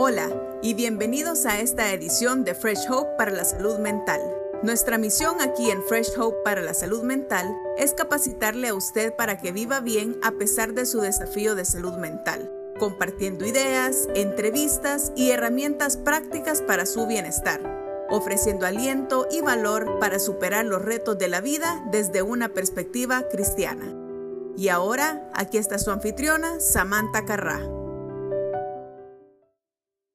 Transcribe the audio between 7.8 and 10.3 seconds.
capacitarle a usted para que viva bien a